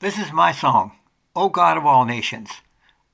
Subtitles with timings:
[0.00, 0.92] This is my song,
[1.34, 2.52] O God of all nations,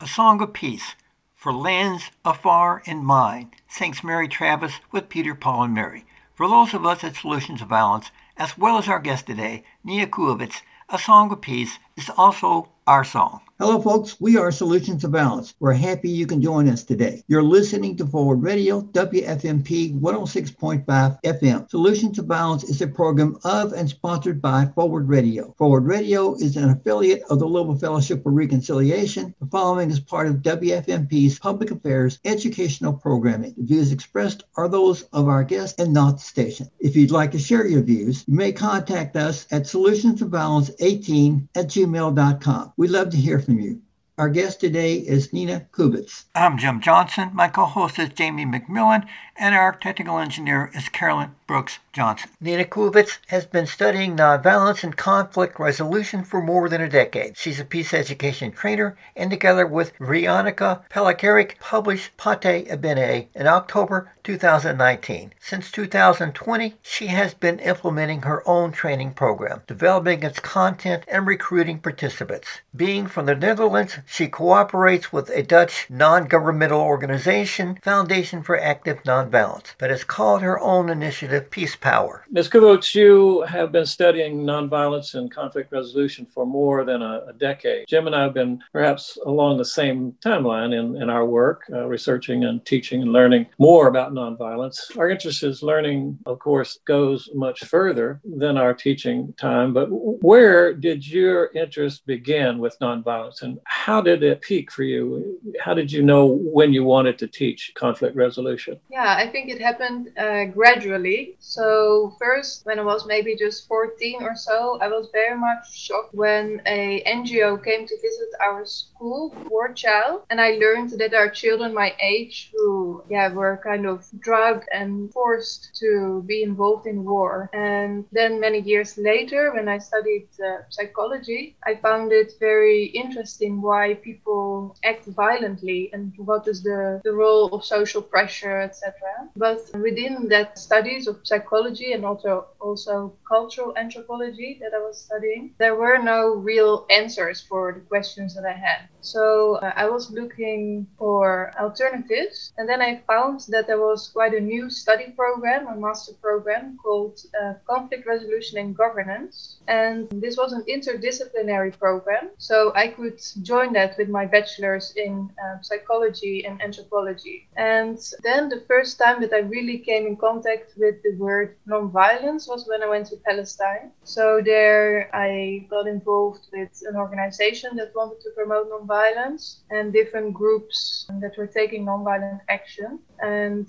[0.03, 0.97] a song of peace
[1.35, 6.05] for lands afar and mine, sings Mary Travers with Peter, Paul, and Mary.
[6.35, 10.07] For those of us at Solutions of Violence, as well as our guest today, Nia
[10.07, 10.61] Koevoets,
[10.91, 13.41] a song of peace is also our song.
[13.61, 14.21] Hello, folks.
[14.21, 15.55] We are Solutions to Violence.
[15.61, 17.23] We're happy you can join us today.
[17.29, 20.85] You're listening to Forward Radio, WFMP 106.5
[21.23, 21.71] FM.
[21.71, 25.55] Solutions to Violence is a program of and sponsored by Forward Radio.
[25.57, 29.33] Forward Radio is an affiliate of the Global Fellowship for Reconciliation.
[29.41, 33.55] The following is part of WFMP's public affairs educational programming.
[33.57, 36.71] The views expressed are those of our guests and not the station.
[36.81, 40.73] If you'd like to share your views, you may contact us at Solutions to Violence
[40.81, 42.73] 18 at gmail.com.
[42.77, 43.81] We'd love to hear from you.
[44.17, 46.25] Our guest today is Nina Koevoets.
[46.37, 47.31] I'm Jim Johnson.
[47.35, 52.31] My co host is Jamie McMillan, and our technical engineer is Carolyn Brooks Johnson.
[52.41, 57.37] Nina Koevoets has been studying nonviolence and conflict resolution for more than a decade.
[57.37, 64.11] She's a peace education trainer, and together with Veronica Pelicaric, published Pate Abene in October
[64.25, 65.35] 2019.
[65.39, 71.79] Since 2020, she has been implementing her own training program, developing its content and recruiting
[71.79, 72.61] participants.
[72.75, 79.05] Being from the Netherlands, she cooperates with a Dutch non governmental organization, Foundation for Active
[79.25, 82.25] Nonviolence, but has called her own initiative Peace Power.
[82.31, 82.49] Ms.
[82.49, 87.87] Koevoets, you have been studying nonviolence and conflict resolution for more than a, a, decade.
[87.89, 91.87] Jim and I have been perhaps along the same timeline in, in our work, uh,
[91.87, 94.97] researching and teaching and learning more about nonviolence.
[94.97, 100.73] Our interest is learning, of course, goes much further than our teaching time, but where
[100.73, 105.39] did your interest begin with nonviolence and how did it peak for you?
[105.61, 108.79] How did you know when you wanted to teach conflict resolution?
[108.91, 111.37] Yeah, I think it happened uh, gradually.
[111.39, 116.15] So, first, when I was maybe just 14 or so, I was very much shocked
[116.15, 121.31] when a NGO came to visit our school, War Child, and I learned that are
[121.31, 127.05] children my age who, yeah, were kind of drugged and forced to be involved in
[127.05, 127.49] war.
[127.53, 133.61] And then many years later, when I studied uh, psychology, I found it very interesting
[133.63, 138.95] why people act violently and what is the, the role of social pressure, etc.
[139.37, 145.43] But within that studies of psychology and also also cultural anthropology that I was studying,
[145.59, 146.21] there were no
[146.53, 148.81] real answers for the questions that I had.
[149.01, 154.35] So uh, I was looking for alternatives, and then I found that there was quite
[154.35, 159.59] a new study program, a master program called uh, Conflict Resolution and Governance.
[159.69, 165.29] And this was an interdisciplinary program, so I could join that with my bachelor's in
[165.43, 167.49] uh, psychology and anthropology.
[167.57, 172.49] And then the first time that I really came in contact with the word nonviolence
[172.49, 173.91] was when I went to Palestine.
[174.05, 180.35] So there I got involved with an organization that wanted to promote nonviolence and different
[180.35, 183.01] groups that were taking nonviolent action.
[183.21, 183.69] And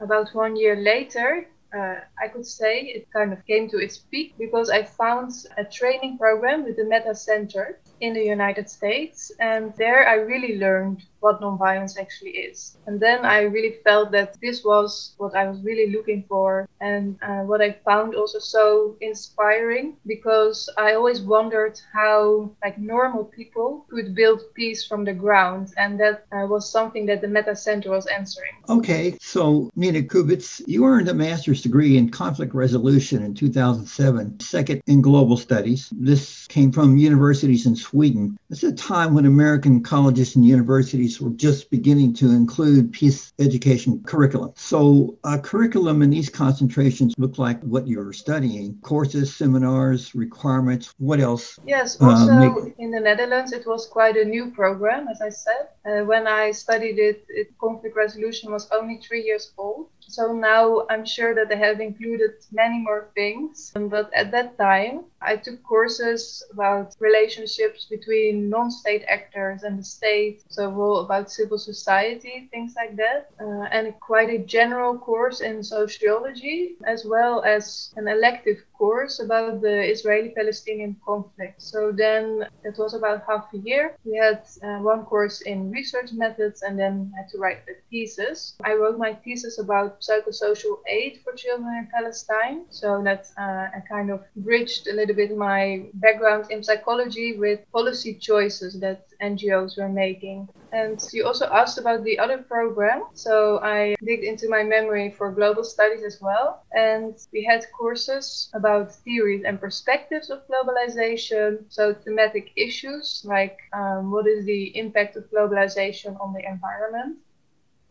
[0.00, 1.46] about one year later,
[1.76, 5.64] uh, I could say it kind of came to its peak because I found a
[5.64, 9.30] training program with the Metta Center in the United States.
[9.38, 12.76] And there I really learned what nonviolence actually is.
[12.86, 17.18] And then I really felt that this was what I was really looking for and
[17.22, 23.86] uh, what I found also so inspiring because I always wondered how like normal people
[23.90, 27.90] could build peace from the ground and that uh, was something that the Metta Center
[27.90, 28.52] was answering.
[28.68, 34.82] Okay, so Nina Koevoets, you earned a master's degree in conflict resolution in 2007, second
[34.86, 35.88] in global studies.
[35.92, 38.38] This came from universities in Sweden.
[38.48, 44.02] It's a time when American colleges and universities were just beginning to include peace education
[44.06, 44.52] curriculum.
[44.54, 50.94] So, a curriculum in these concentrations look like what you're studying courses, seminars, requirements.
[50.98, 51.58] What else?
[51.66, 55.30] Yes, uh, also uh, in the Netherlands, it was quite a new program, as I
[55.30, 55.68] said.
[55.86, 59.88] Uh, when I studied it, it, conflict resolution was only three years old.
[60.06, 63.72] So now I'm sure that they have included many more things.
[63.74, 69.84] But at that time, I took courses about relationships between non state actors and the
[69.84, 75.62] state, so about civil society, things like that, uh, and quite a general course in
[75.62, 81.60] sociology, as well as an elective course about the Israeli Palestinian conflict.
[81.72, 82.24] So then
[82.64, 83.84] it was about half a year.
[84.08, 88.56] We had uh, one course in research methods and then had to write a thesis.
[88.64, 92.58] I wrote my thesis about psychosocial aid for children in Palestine.
[92.70, 95.62] So that uh, I kind of bridged a little bit my
[95.94, 100.48] background in psychology with policy choices that NGOs were making.
[100.72, 103.04] And you also asked about the other program.
[103.14, 106.64] So I digged into my memory for global studies as well.
[106.72, 114.10] And we had courses about theories and perspectives of globalization, so thematic issues like um,
[114.10, 117.18] what is the impact of globalization on the environment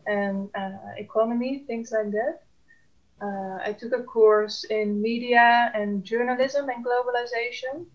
[0.06, 2.40] and uh, economy, things like that.
[3.22, 7.86] Uh, I took a course in media and journalism and globalization,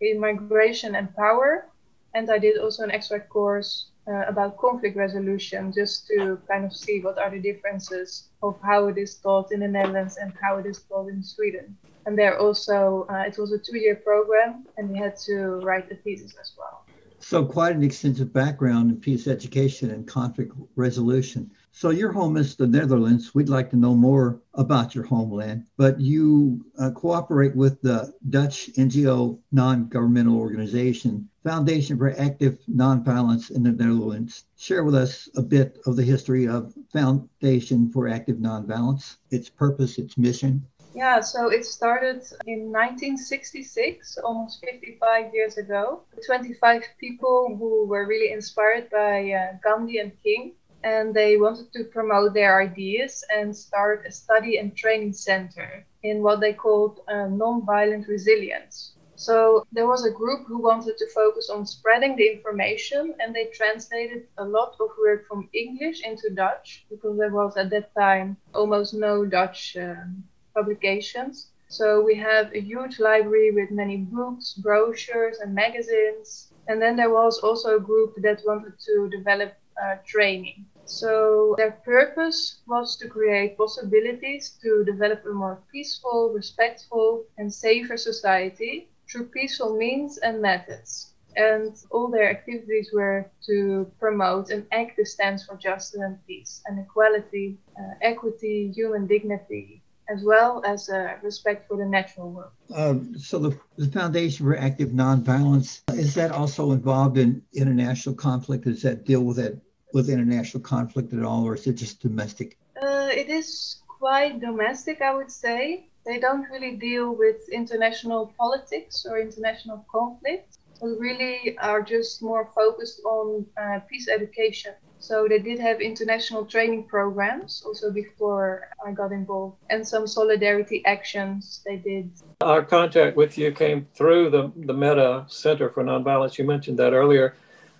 [0.00, 1.66] in migration and power,
[2.14, 6.74] and I did also an extra course uh, about conflict resolution just to kind of
[6.74, 10.56] see what are the differences of how it is taught in the Netherlands and how
[10.56, 11.76] it is taught in Sweden.
[12.06, 15.90] And there also, uh, it was a two year program and we had to write
[15.92, 16.84] a thesis as well.
[17.20, 21.50] So, quite an extensive background in peace education and conflict resolution.
[21.78, 23.36] So, your home is the Netherlands.
[23.36, 28.68] We'd like to know more about your homeland, but you uh, cooperate with the Dutch
[28.76, 34.46] NGO non governmental organization, Foundation for Active Nonviolence in the Netherlands.
[34.56, 39.98] Share with us a bit of the history of Foundation for Active Nonviolence, its purpose,
[39.98, 40.66] its mission.
[40.96, 46.02] Yeah, so it started in 1966, almost 55 years ago.
[46.26, 50.54] 25 people who were really inspired by uh, Gandhi and King,
[50.84, 56.22] and they wanted to promote their ideas and start a study and training center in
[56.22, 58.92] what they called uh, non-violent resilience.
[59.16, 63.46] So there was a group who wanted to focus on spreading the information, and they
[63.46, 68.36] translated a lot of work from English into Dutch because there was at that time
[68.54, 69.76] almost no Dutch.
[69.76, 70.22] Um,
[70.58, 71.34] publications.
[71.68, 76.52] So we have a huge library with many books, brochures, and magazines.
[76.68, 79.57] And then there was also a group that wanted to develop uh,
[80.04, 80.66] training.
[80.88, 87.98] So their purpose was to create possibilities to develop a more peaceful, respectful, and safer
[87.98, 91.12] society through peaceful means and methods.
[91.36, 96.80] And all their activities were to promote an active stance for justice and peace and
[96.80, 102.50] equality, uh, equity, human dignity, as well as uh, respect for the natural world.
[102.74, 108.64] Um, so the, the, Foundation for Active Nonviolence is that also involved in international conflict?
[108.64, 109.60] Does that deal with it
[109.92, 112.58] with international conflict at all, or is it just domestic?
[112.80, 115.88] Uh, it is quite domestic, I would say.
[116.06, 120.56] They don't really deal with international politics or international conflict.
[120.80, 124.72] They really are just more focused on uh, peace education.
[125.00, 130.84] So they did have international training programs also before I got involved, and some solidarity
[130.86, 132.10] actions they did.
[132.40, 136.38] Our contact with you came through the, the Metta Center for Nonviolence.
[136.38, 137.34] You mentioned that earlier,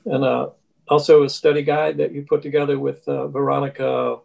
[0.04, 0.50] and uh,
[0.88, 4.18] also a study guide that you put together with uh, Veronica.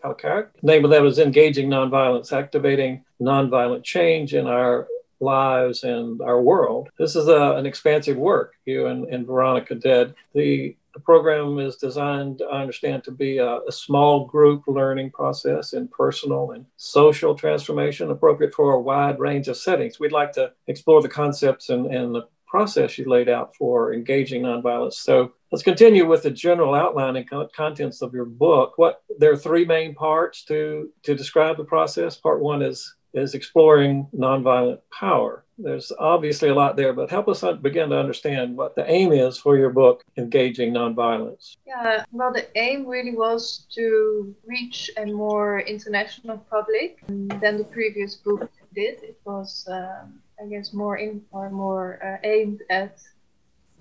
[0.62, 4.88] The name of that was Engaging Nonviolence, Activating Nonviolent Change in Our
[5.19, 6.89] lives and our world.
[6.98, 10.13] This is a, an expansive work you and, and Veronica did.
[10.33, 15.74] The the program is designed, I understand, to be a, a, small group learning process
[15.74, 20.00] in personal and social transformation, appropriate for a wide range of settings.
[20.00, 24.44] We'd like to explore the concepts and, and the process you laid out for engaging
[24.44, 24.94] nonviolence.
[24.94, 28.73] So let's continue with the general outline and co- contents of your book.
[28.75, 32.15] What there are three main parts to to describe the process.
[32.15, 35.45] Part one is is exploring nonviolent power.
[35.57, 39.38] There's obviously a lot there, but help us begin to understand what the aim is
[39.38, 41.55] for your book, Engaging Nonviolence.
[41.67, 48.15] Yeah, well, the aim really was to reach a more international public than the previous
[48.15, 49.03] book did.
[49.03, 53.00] It was, um, I guess, more in or more uh, aimed at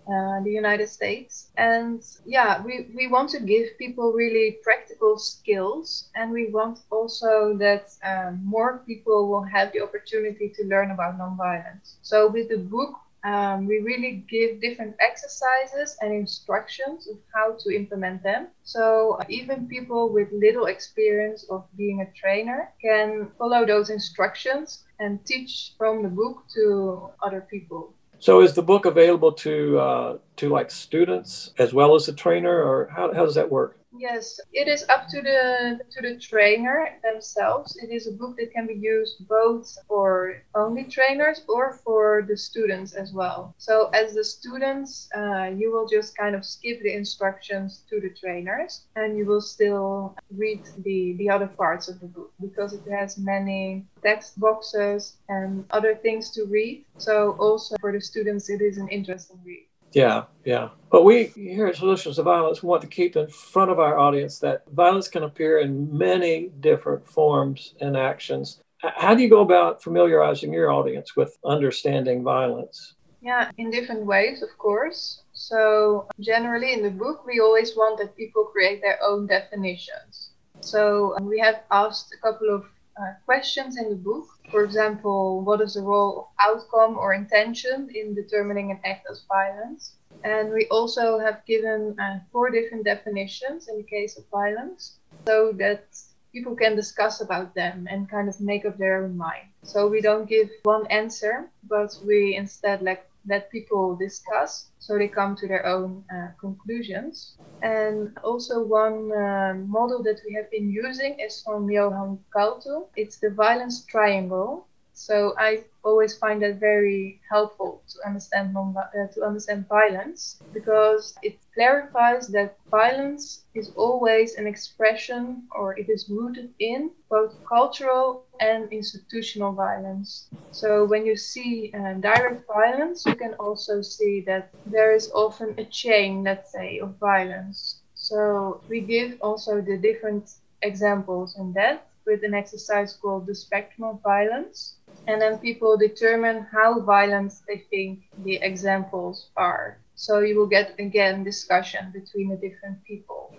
[0.06, 1.50] uh, the United States.
[1.56, 7.56] And yeah, we, we want to give people really practical skills, and we want also
[7.58, 11.96] that um, more people will have the opportunity to learn about nonviolence.
[12.02, 12.94] So with the book,
[13.24, 18.48] um, we really give different exercises and instructions of how to implement them.
[18.64, 25.24] So even people with little experience of being a trainer can follow those instructions and
[25.26, 27.92] teach from the book to other people.
[28.18, 32.62] So is the book available to uh, to like students as well as the trainer,
[32.62, 33.78] or how, how does that work?
[33.94, 37.76] Yes, it is up to the to the trainer themselves.
[37.76, 42.36] It is a book that can be used both for only trainers or for the
[42.36, 43.54] students as well.
[43.58, 48.08] So as the students, uh, you will just kind of skip the instructions to the
[48.10, 52.88] trainers, and you will still read the the other parts of the book because it
[52.90, 56.84] has many text boxes and other things to read.
[56.96, 59.66] So also for the students, it is an interesting read.
[59.94, 60.70] Yeah, yeah.
[60.90, 64.38] But we here at Solutions to Violence want to keep in front of our audience
[64.40, 68.60] that violence can appear in many different forms and actions.
[68.78, 72.94] How do you go about familiarizing your audience with understanding violence?
[73.22, 75.22] Yeah, in different ways, of course.
[75.32, 80.30] So, generally in the book, we always want that people create their own definitions.
[80.60, 82.64] So, we have asked a couple of
[83.00, 84.26] uh, questions in the book.
[84.50, 89.24] For example, what is the role of outcome or intention in determining an act as
[89.28, 89.94] violence?
[90.24, 95.52] And we also have given uh, four different definitions in the case of violence so
[95.58, 95.86] that
[96.32, 99.48] people can discuss about them and kind of make up their own mind.
[99.62, 105.08] So we don't give one answer, but we instead like let people discuss so they
[105.08, 107.36] come to their own uh, conclusions.
[107.62, 112.88] And also one uh, model that we have been using is from Johan Galtung.
[112.96, 114.66] It's the violence triangle.
[114.92, 121.18] So I always find that very helpful to understand non- uh, to understand violence because
[121.22, 128.24] it clarifies that violence is always an expression or it is rooted in both cultural
[128.40, 130.30] and institutional violence.
[130.50, 135.54] So when you see uh, direct violence, you can also see that there is often
[135.58, 137.82] a chain, let's say, of violence.
[137.94, 140.28] So we give also the different
[140.62, 146.46] examples in that with an exercise called the spectrum of violence and then people determine
[146.52, 149.78] how violent they think the examples are.
[149.94, 153.34] So you will get again discussion between the different people.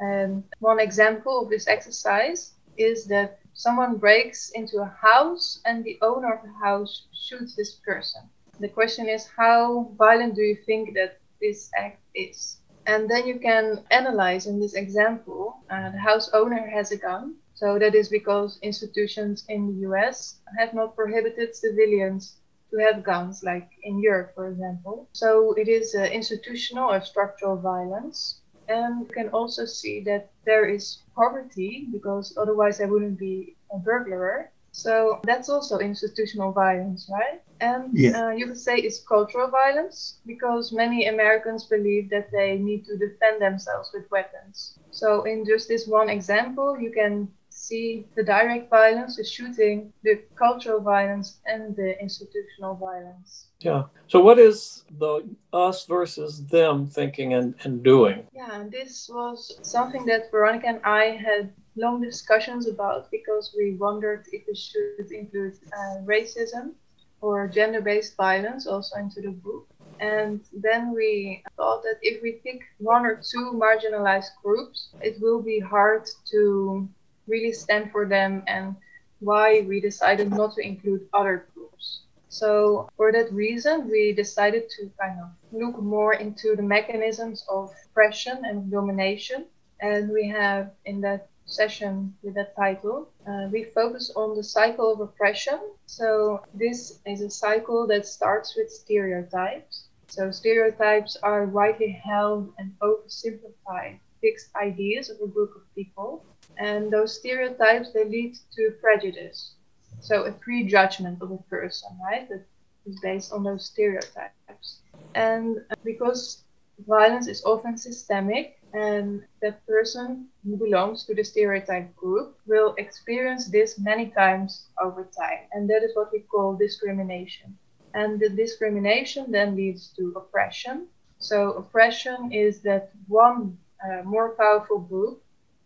[0.00, 5.98] And one example of this exercise is that someone breaks into a house and the
[6.02, 8.22] owner of the house shoots this person.
[8.60, 12.58] The question is, how violent do you think that this act is?
[12.86, 17.36] And then you can analyze in this example uh, the house owner has a gun
[17.62, 22.38] so that is because institutions in the US have not prohibited civilians
[22.72, 25.08] to have guns, like in Europe, for example.
[25.12, 28.40] So it is uh, institutional or structural violence.
[28.66, 33.78] And you can also see that there is poverty, because otherwise I wouldn't be a
[33.78, 34.50] burglar.
[34.72, 37.42] So that's also institutional violence, right?
[37.60, 38.10] And yeah.
[38.18, 42.98] uh, you could say it's cultural violence because many Americans believe that they need to
[42.98, 44.80] defend themselves with weapons.
[44.90, 47.28] So, in just this one example, you can
[47.62, 53.46] see the direct violence, the shooting, the cultural violence, and the institutional violence.
[53.60, 53.84] Yeah.
[54.08, 58.26] So, what is the us versus them thinking and, and doing?
[58.32, 64.26] Yeah, this was something that Veronica and I had long discussions about because we wondered
[64.32, 66.72] if we should include uh, racism
[67.20, 69.68] or gender based violence also into the book.
[70.00, 75.40] And then we thought that if we pick one or two marginalized groups, it will
[75.40, 76.88] be hard to
[77.26, 78.76] really stand for them and
[79.20, 82.02] why we decided not to include other groups.
[82.28, 87.70] So, for that reason, we decided to kind of look more into the mechanisms of
[87.90, 89.44] oppression and domination.
[89.80, 94.92] And we have in that session with that title, uh, we focus on the cycle
[94.92, 95.60] of oppression.
[95.86, 99.88] So, this is a cycle that starts with stereotypes.
[100.06, 106.24] So, stereotypes are widely held and oversimplified fixed ideas of a group of people
[106.58, 109.54] and those stereotypes they lead to prejudice.
[110.00, 112.46] So a prejudgment of a person right that
[112.86, 114.80] is based on those stereotypes.
[115.14, 116.44] And because
[116.86, 123.48] violence is often systemic and that person who belongs to the stereotype group will experience
[123.50, 127.56] this many times over time and that is what we call discrimination.
[127.94, 130.88] And the discrimination then leads to oppression.
[131.18, 135.22] So oppression is that one uh, more powerful group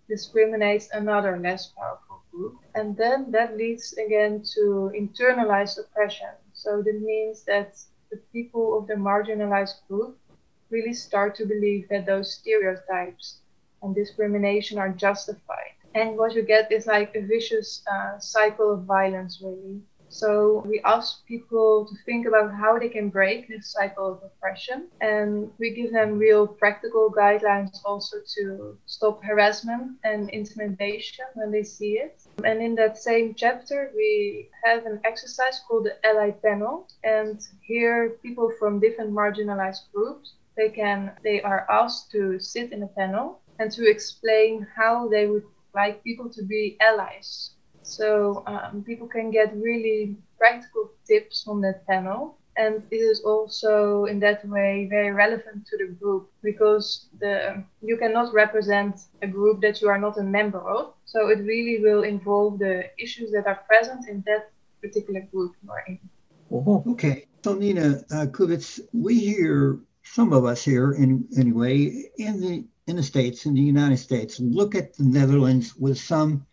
[0.09, 2.57] discriminates another less powerful group.
[2.75, 6.31] And then that leads again to internalized oppression.
[6.53, 7.77] So that means that
[8.11, 10.19] the people of the marginalized group
[10.71, 13.41] really start to believe that those stereotypes
[13.83, 15.75] and discrimination are justified.
[15.95, 19.81] And what you get is like a vicious uh, cycle of violence, really.
[20.09, 24.89] So we ask people to think about how they can break this cycle of oppression.
[25.01, 31.63] And we give them real practical guidelines also to stop harassment and intimidation when they
[31.63, 32.23] see it.
[32.45, 36.89] And in that same chapter, we have an exercise called the Ally Panel.
[37.05, 42.83] And here, people from different marginalized groups, they can, they are asked to sit in
[42.83, 45.45] a panel and to explain how they would
[45.75, 47.56] like people to be allies
[47.87, 52.37] so um, people can get really practical tips from that panel.
[52.59, 57.97] And it is also in that way very relevant to the group because the you
[57.99, 60.95] cannot represent a group that you are not a member of.
[61.05, 64.51] So it really will involve the issues that are present in that
[64.81, 65.99] particular group you are in.
[66.93, 67.27] Okay.
[67.45, 72.97] So Nina uh, Koevoets, we hear some of us here in anyway in the in
[72.97, 76.47] the states in the United States look at the Netherlands with some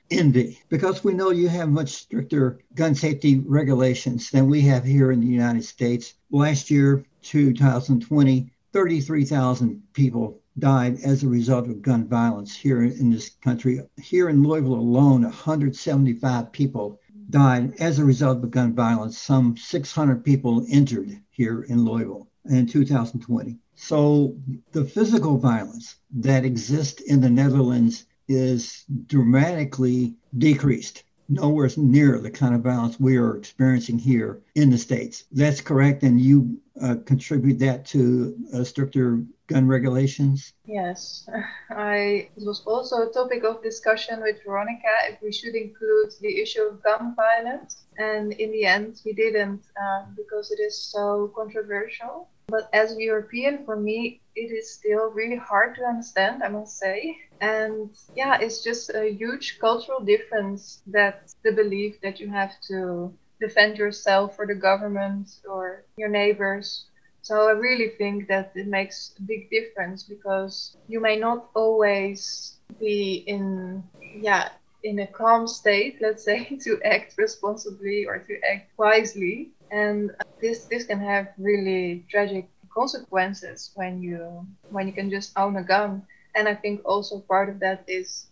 [0.70, 5.20] because we know you have much stricter gun safety regulations than we have here in
[5.20, 6.14] the United States.
[6.30, 13.30] Last year, 2020, 33,000 people died as a result of gun violence here in this
[13.42, 13.82] country.
[14.02, 20.24] Here in Louisville alone, 175 people died as a result of gun violence, some 600
[20.24, 23.58] people injured here in Louisville in 2020.
[23.76, 24.36] So
[24.74, 32.54] the physical violence that exists in the Netherlands is dramatically decreased nowhere near the kind
[32.54, 35.26] of violence we are experiencing here in the States.
[35.32, 36.04] That's correct.
[36.04, 40.54] And you uh, contribute that to uh, stricter gun regulations?
[40.66, 41.28] Yes.
[41.70, 46.42] I, it was also a topic of discussion with Veronica if we should include the
[46.42, 47.84] issue of gun violence.
[47.98, 52.30] And in the end, we didn't uh, because it is so controversial.
[52.48, 56.78] But as a European, for me, it is still really hard to understand, I must
[56.78, 57.18] say.
[57.42, 63.14] And yeah, it's just a huge cultural difference that the belief that you have to
[63.40, 66.86] defend yourself or the government or your neighbors.
[67.22, 72.60] So I really think that it makes a big difference because you may not always
[72.80, 74.50] be in yeah
[74.84, 79.52] in a calm state, let's say, to act responsibly or to act wisely.
[79.72, 80.12] And
[80.42, 85.64] this this can have really tragic consequences when you when you can just own a
[85.64, 86.04] gun.
[86.36, 88.28] And I think also part of that is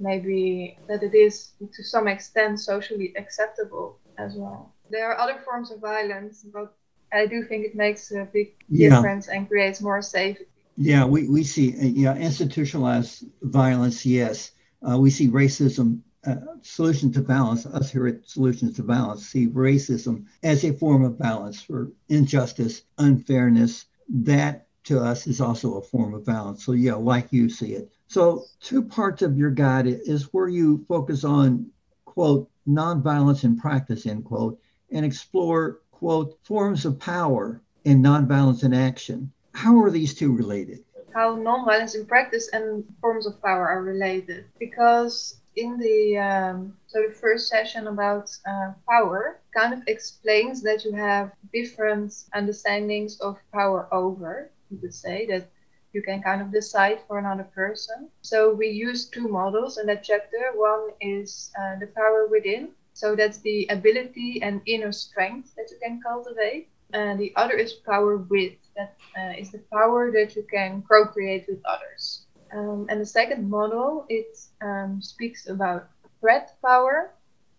[0.00, 4.74] maybe that it is to some extent socially acceptable as well.
[4.90, 6.74] There are other forms of violence, but
[7.12, 9.36] I do think it makes a big difference yeah.
[9.36, 10.46] and creates more safety.
[10.76, 14.06] Yeah, we, we see uh, yeah institutionalized violence.
[14.06, 14.52] Yes,
[14.88, 16.00] uh, we see racism.
[16.26, 17.64] Uh, solution to balance.
[17.64, 22.82] Us here at Solutions to Violence see racism as a form of balance for injustice,
[22.98, 23.86] unfairness.
[24.10, 26.62] That to us is also a form of balance.
[26.62, 27.90] So yeah, like you see it.
[28.06, 31.70] So two parts of your guide is where you focus on
[32.04, 34.60] quote nonviolence in practice end quote
[34.90, 39.32] and explore quote forms of power in nonviolence in action.
[39.54, 40.84] How are these two related?
[41.14, 47.08] How nonviolence in practice and forms of power are related because in the um, so
[47.20, 53.86] first session about uh, power kind of explains that you have different understandings of power
[53.92, 55.46] over you could say that
[55.92, 58.08] you can kind of decide for another person.
[58.22, 60.52] So we use two models in that chapter.
[60.54, 65.78] One is uh, the power within so that's the ability and inner strength that you
[65.82, 66.68] can cultivate.
[66.92, 71.44] And the other is power with that uh, is the power that you can procreate
[71.48, 75.88] with others um, and the second model, it um, speaks about
[76.20, 77.12] threat power.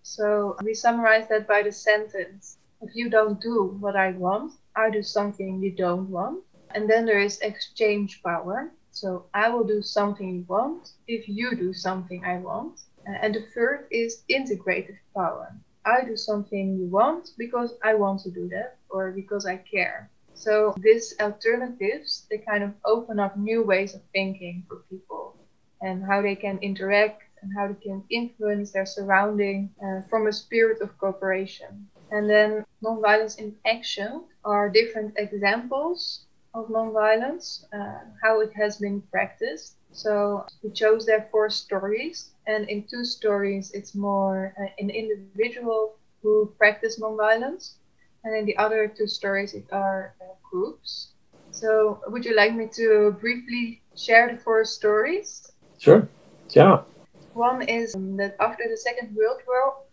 [0.03, 4.89] So we summarize that by the sentence if you don't do what I want, I
[4.89, 6.43] do something you don't want.
[6.73, 8.71] And then there is exchange power.
[8.91, 12.81] So I will do something you want if you do something I want.
[13.07, 15.53] Uh, and the third is integrative power.
[15.85, 20.09] I do something you want because I want to do that or because I care.
[20.41, 25.35] So these alternatives, they kind of open up new ways of thinking for people
[25.81, 30.33] and how they can interact and how they can influence their surrounding uh, from a
[30.33, 31.87] spirit of cooperation.
[32.11, 39.01] And then nonviolence in action are different examples of nonviolence, uh, how it has been
[39.11, 39.75] practiced.
[39.91, 45.95] So we chose there four stories, and in two stories, it's more uh, an individual
[46.21, 47.73] who practice nonviolence,
[48.23, 51.13] and then the other two stories, it are uh, groups.
[51.51, 55.51] So, would you like me to briefly share the four stories?
[55.79, 56.07] Sure.
[56.49, 56.81] Yeah.
[57.33, 59.41] One is um, that after the Second World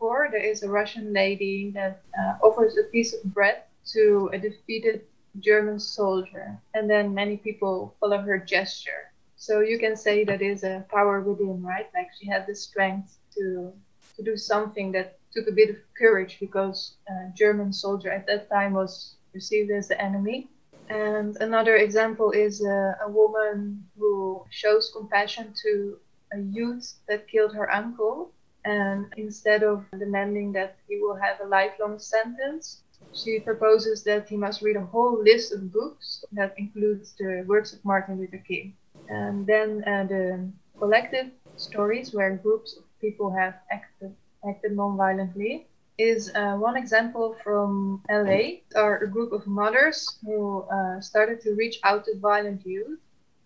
[0.00, 3.62] War, there is a Russian lady that uh, offers a piece of bread
[3.92, 5.02] to a defeated
[5.40, 9.12] German soldier, and then many people follow her gesture.
[9.36, 11.86] So you can say that is a power within, right?
[11.94, 13.72] Like she had the strength to
[14.16, 18.48] to do something that took a bit of courage because a German soldier at that
[18.48, 20.48] time was perceived as the enemy.
[20.88, 25.98] And another example is a, a woman who shows compassion to
[26.32, 28.32] a youth that killed her uncle.
[28.64, 34.36] And instead of demanding that he will have a lifelong sentence, she proposes that he
[34.36, 38.74] must read a whole list of books that includes the works of Martin Luther King.
[39.08, 44.14] And then uh, the collective stories where groups of people have acted
[44.46, 45.66] acted non-violently
[45.98, 48.60] is uh, one example from LA.
[48.76, 53.00] Are a group of mothers who uh, started to reach out to violent youth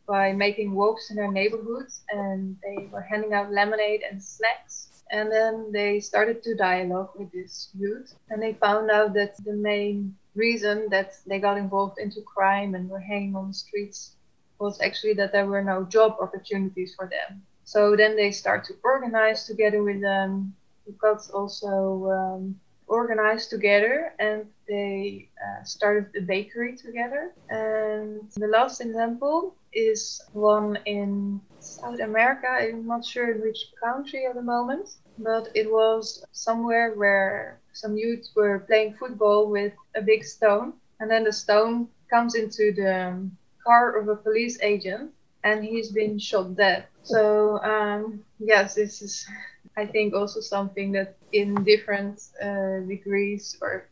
[0.06, 4.88] by making walks in their neighborhoods, and they were handing out lemonade and snacks.
[5.10, 9.54] And then they started to dialogue with this youth, and they found out that the
[9.54, 14.16] main reason that they got involved into crime and were hanging on the streets
[14.58, 17.42] was actually that there were no job opportunities for them.
[17.64, 20.54] So then they start to organize together with them
[20.86, 27.32] we got also um, organized together and they uh, started a bakery together.
[27.48, 32.48] And the last example is one in South America.
[32.48, 37.96] I'm not sure in which country at the moment, but it was somewhere where some
[37.96, 43.28] youths were playing football with a big stone, and then the stone comes into the
[43.64, 45.10] car of a police agent,
[45.44, 46.84] and he's been shot dead.
[47.02, 49.26] So um, yes, this is,
[49.76, 53.88] I think, also something that in different uh, degrees or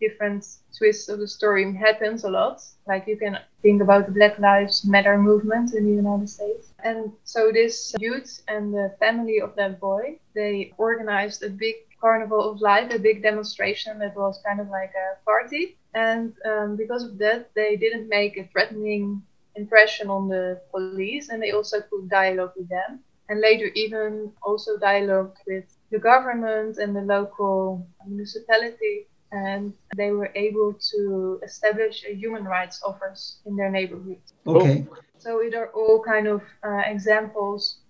[0.00, 2.62] different twists of the story happens a lot.
[2.86, 6.72] Like you can think about the Black Lives Matter movement in the United States.
[6.84, 12.50] And so this youth and the family of that boy, they organized a big carnival
[12.50, 15.76] of life, a big demonstration that was kind of like a party.
[15.94, 19.22] And um, because of that, they didn't make a threatening
[19.56, 23.00] impression on the police, and they also could dialogue with them.
[23.28, 30.30] And later, even also dialogue with the government and the local municipality and they were
[30.34, 34.20] able to establish a human rights office in their neighborhood.
[34.46, 34.86] Okay.
[35.18, 37.80] So it are all kind of uh, examples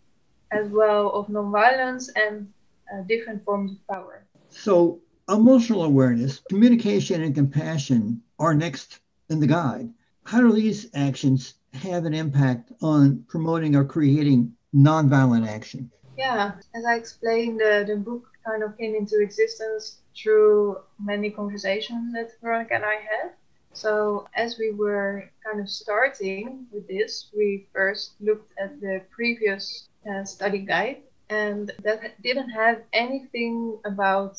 [0.51, 2.49] as well of nonviolence and
[2.93, 4.27] uh, different forms of power.
[4.49, 9.91] So emotional awareness, communication, and compassion are next in the guide.
[10.25, 15.91] How do these actions have an impact on promoting or creating nonviolent action?
[16.17, 22.13] Yeah, as I explained, uh, the book kind of came into existence through many conversations
[22.15, 23.33] that Veronica and I had.
[23.73, 29.89] So, as we were kind of starting with this, we first looked at the previous
[30.11, 34.39] uh, study guide, and that didn't have anything about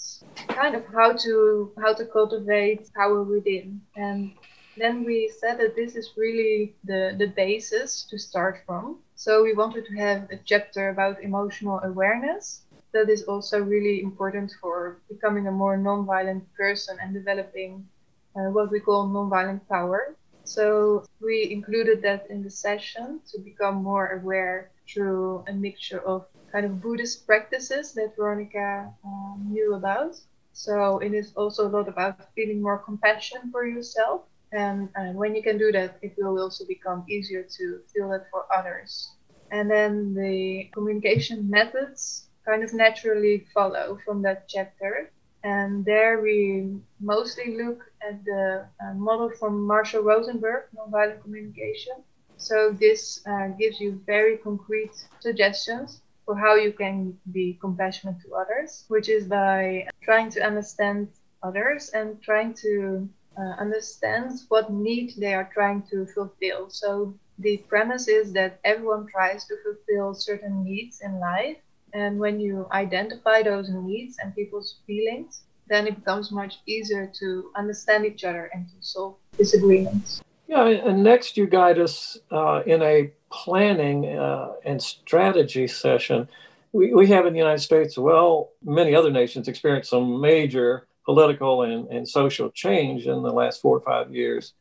[0.50, 3.80] kind of how to how to cultivate power within.
[3.96, 4.34] And
[4.76, 9.00] then we said that this is really the the basis to start from.
[9.20, 14.52] So we wanted to have a chapter about emotional awareness that is also really important
[14.62, 17.90] for becoming a more nonviolent person and developing
[18.36, 20.18] uh, what we call nonviolent power.
[20.44, 26.28] So we included that in the session to become more aware through a mixture of
[26.52, 30.16] kind of Buddhist practices that Veronica um, knew about.
[30.54, 34.24] So it is also a lot about feeling more compassion for yourself.
[34.52, 38.28] And uh, when you can do that, it will also become easier to feel that
[38.32, 39.12] for others.
[39.52, 45.12] And then the communication methods kind of naturally follow from that chapter.
[45.44, 51.94] And there we mostly look at the uh, model from Marshall Rosenberg, nonviolent communication.
[52.38, 58.36] So this uh, gives you very concrete suggestions for how you can be compassionate to
[58.36, 61.08] others, which is by trying to understand
[61.44, 63.10] others and trying to
[63.40, 66.70] uh, understand what need they are trying to fulfill.
[66.70, 71.58] So the premise is that everyone tries to fulfill certain needs in life
[71.94, 77.52] and when you identify those needs and people's feelings, then it becomes much easier to
[77.56, 80.22] understand each other and to solve disagreements.
[80.48, 86.28] Yeah, and next you guide us uh, in a planning uh, and strategy session.
[86.72, 91.64] We, we have in the United States, well, many other nations experienced some major political
[91.64, 94.54] and, and social change in the last four or five years.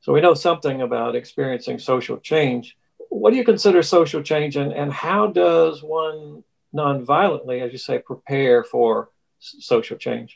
[0.00, 2.64] So we know something about experiencing social change.
[3.10, 7.98] What do you consider social change, and, and how does one non-violently, as you say,
[7.98, 10.30] prepare for social change?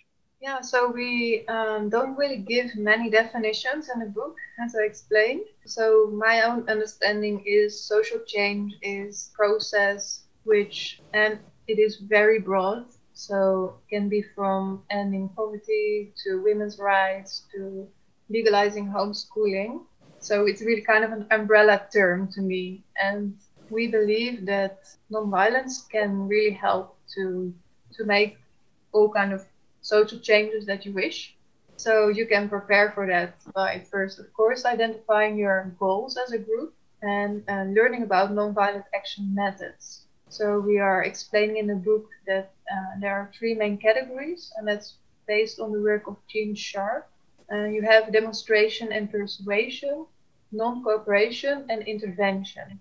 [0.47, 5.47] Yeah, so we um, don't really give many definitions in the book, as I explained.
[5.65, 5.83] So
[6.27, 11.33] my own understanding is social change is process which, and
[11.67, 12.85] it is very broad.
[13.17, 17.89] So can be from ending poverty to women's rights to
[18.31, 19.87] legalizing homeschooling.
[20.21, 22.85] So it's really kind of an umbrella term to me.
[23.03, 23.39] And
[23.71, 24.79] we believe that
[25.13, 27.55] nonviolence can really help to
[27.95, 28.39] to make
[28.93, 29.43] all kind of
[29.83, 31.37] social changes that you wish.
[31.77, 36.39] So you can prepare for that by first, of course, identifying your goals as a
[36.39, 40.06] group and, and learning about nonviolent action methods.
[40.29, 44.67] So we are explaining in the book that uh, there are three main categories, and
[44.67, 44.95] that's
[45.27, 47.09] based on the work of Gene Sharp.
[47.51, 50.07] Uh, you have demonstration and persuasion,
[50.53, 52.81] non-cooperation, and intervention.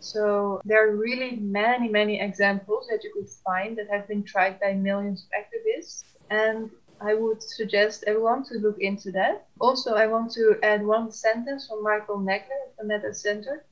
[0.00, 4.60] So there are really many, many examples that you could find that have been tried
[4.60, 6.04] by millions of activists.
[6.30, 9.46] And I would suggest everyone to look into that.
[9.60, 13.64] Also, I want to add one sentence from Michael Nagler at the Metta Center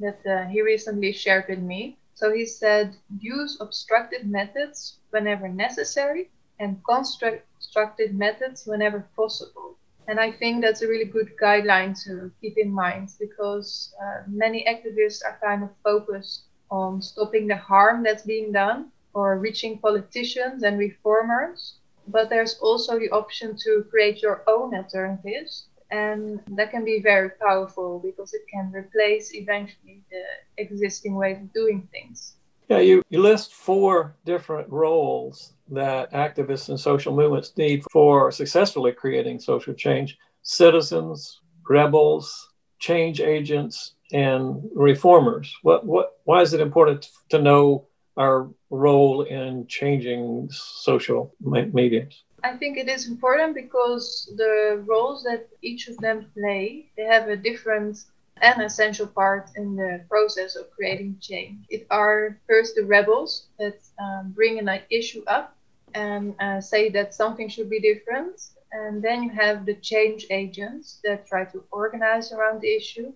[0.00, 1.98] that uh, he recently shared with me.
[2.14, 9.76] So he said, use obstructive methods whenever necessary and constructive methods whenever possible.
[10.08, 14.64] And I think that's a really good guideline to keep in mind because uh, many
[14.64, 20.62] activists are kind of focused on stopping the harm that's being done or reaching politicians
[20.62, 21.78] and reformers.
[22.08, 25.68] But there's also the option to create your own alternatives.
[25.92, 30.24] And that can be very powerful because it can replace eventually the
[30.56, 32.36] existing way of doing things.
[32.68, 38.92] Yeah, you, you list four different roles that activists and social movements need for successfully
[38.92, 45.54] creating social change citizens, rebels, change agents, and reformers.
[45.62, 52.24] What, what, why is it important to know our role in changing social mediums?
[52.44, 57.28] I think it is important because the roles that each of them play, they have
[57.28, 58.04] a different
[58.40, 61.64] and essential part in the process of creating change.
[61.70, 65.54] It are first the rebels that um, bring an issue up
[65.94, 68.40] and uh, say that something should be different.
[68.72, 73.12] And then you have the change agents that try to organize around the issue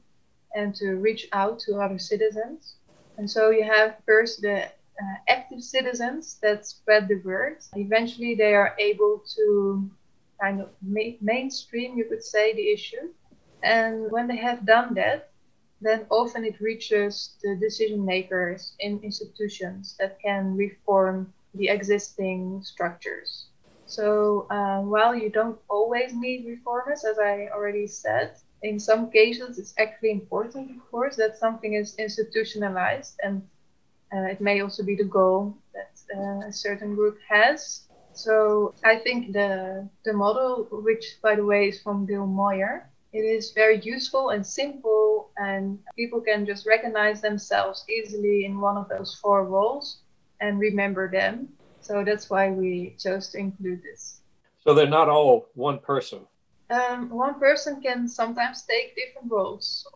[0.54, 2.76] and to reach out to other citizens.
[3.18, 4.68] And so you have first the
[5.00, 7.58] uh, active citizens that spread the word.
[7.74, 9.90] Eventually, they are able to
[10.40, 13.08] kind of ma- mainstream, you could say, the issue.
[13.62, 15.30] And when they have done that,
[15.80, 23.48] then often it reaches the decision makers in institutions that can reform the existing structures.
[23.86, 29.58] So uh, while you don't always need reformers, as I already said, in some cases
[29.58, 33.42] it's actually important, of course, that something is institutionalized, and
[34.14, 37.82] uh, it may also be the goal that uh, a certain group has.
[38.12, 43.20] So I think the the model, which by the way is from Bill Moyer, it
[43.20, 48.88] is very useful and simple, and people can just recognize themselves easily in one of
[48.88, 49.98] those four roles
[50.40, 51.48] and remember them.
[51.80, 54.20] So that's why we chose to include this.
[54.64, 56.26] So they're not all one person.
[56.70, 59.86] Um, one person can sometimes take different roles.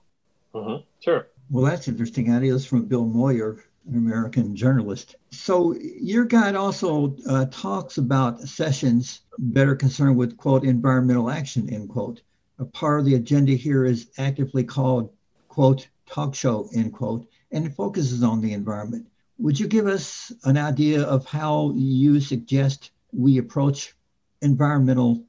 [0.55, 0.85] Mm-hmm.
[1.01, 1.27] Sure.
[1.51, 5.17] Well, that's interesting ideas from Bill Moyer, an American journalist.
[5.31, 11.89] So your guide also uh, talks about sessions better concerned with quote environmental action end
[11.89, 12.23] quote.
[12.59, 15.13] A part of the agenda here is actively called
[15.49, 19.07] quote talk show end quote, and it focuses on the environment.
[19.39, 23.95] Would you give us an idea of how you suggest we approach
[24.43, 25.25] environmental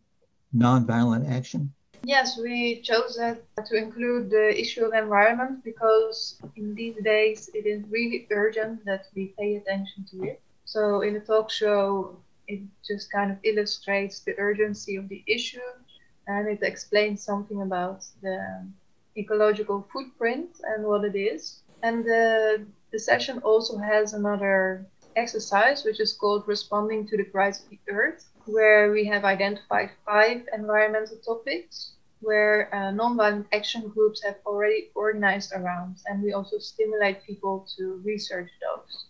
[0.55, 1.73] nonviolent action?
[2.03, 7.83] Yes, we chose to include the issue of environment because in these days it is
[7.89, 10.41] really urgent that we pay attention to it.
[10.65, 15.69] So in the talk show, it just kind of illustrates the urgency of the issue
[16.27, 18.67] and it explains something about the
[19.17, 21.63] ecological footprint and what it is.
[21.83, 27.61] And the the session also has another exercise, which is called Responding to the Cries
[27.63, 34.23] of the Earth, where we have identified five environmental topics where uh, nonviolent action groups
[34.23, 39.05] have already organized around, and we also stimulate people to research those.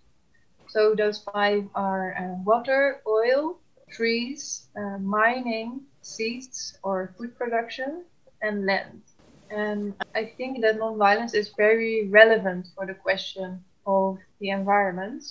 [0.68, 8.06] So those five are uh, water, oil, trees, uh, mining, seeds or food production,
[8.42, 9.02] and land.
[9.50, 15.24] And I think that nonviolence is very relevant for the question of the environment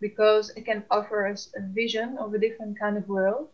[0.00, 3.48] because it can offer us a vision of a different kind of world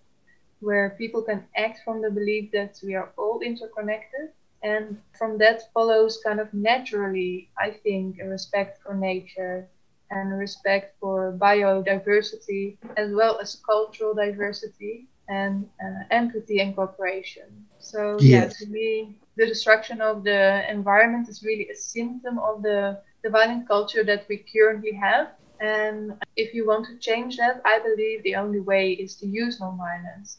[0.61, 4.31] where people can act from the belief that we are all interconnected.
[4.63, 9.69] And from that follows kind of naturally, I think, a respect for nature
[10.11, 17.67] and respect for biodiversity as well as cultural diversity and uh, empathy and cooperation.
[17.79, 18.57] So, yes.
[18.61, 23.31] yeah, to me, the destruction of the environment is really a symptom of the the
[23.31, 25.29] violent culture that we currently have.
[25.61, 29.61] And if you want to change that, I believe the only way is to use
[29.61, 30.37] nonviolence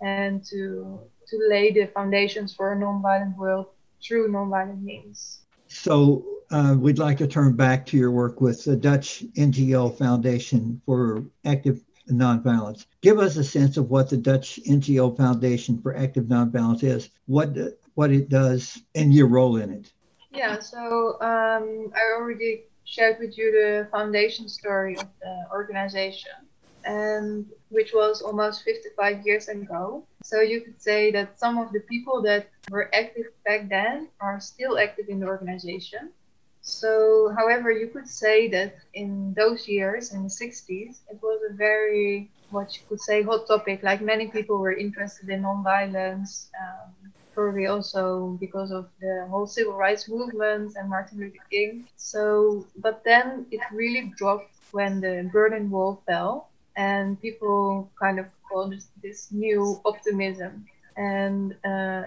[0.00, 3.66] and to to lay the foundations for a nonviolent world
[4.04, 5.40] through nonviolent means.
[5.68, 10.82] So uh, we'd like to turn back to your work with the Dutch NGO Foundation
[10.84, 12.84] for Active Nonviolence.
[13.00, 17.56] Give us a sense of what the Dutch NGO Foundation for Active Nonviolence is, what
[17.94, 19.92] what it does, and your role in it.
[20.30, 26.36] Yeah, so um, I already shared with you the foundation story of the organization,
[26.84, 30.04] and which was almost 55 years ago.
[30.22, 34.38] So you could say that some of the people that were active back then are
[34.40, 36.12] still active in the organization.
[36.60, 41.54] So, however, you could say that in those years, in the 60s, it was a
[41.54, 43.82] very, what you could say, hot topic.
[43.82, 47.01] Like many people were interested in nonviolence, um,
[47.34, 51.86] probably also because of the whole civil rights movement and Martin Luther King.
[51.96, 58.26] So, but then it really dropped when the Berlin Wall fell, and people kind of
[58.48, 60.66] called this, new optimism.
[60.96, 62.02] And uh,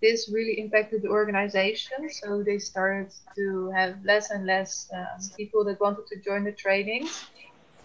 [0.00, 2.08] this really impacted the organization.
[2.10, 6.52] So they started to have less and less um, people that wanted to join the
[6.52, 7.26] trainings.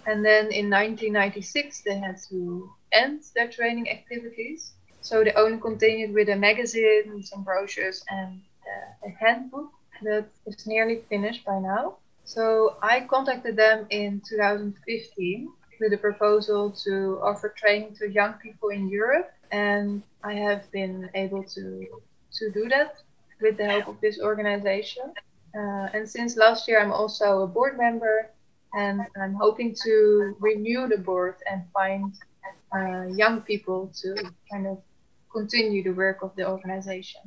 [0.06, 4.75] And then in 1996, they had to end their training activities.
[5.06, 9.70] So they only continued with a magazine, some brochures, and uh, a handbook
[10.02, 11.98] that is nearly finished by now.
[12.24, 15.48] So I contacted them in 2015
[15.80, 21.08] with a proposal to offer training to young people in Europe, and I have been
[21.14, 21.86] able to
[22.40, 22.96] to do that
[23.42, 25.14] with the help of this organization.
[25.54, 28.32] Uh, and since last year, I'm also a board member,
[28.74, 32.12] and I'm hoping to renew the board and find
[32.76, 34.16] uh, young people to
[34.52, 34.82] kind of
[35.36, 37.22] continue the work of the organization.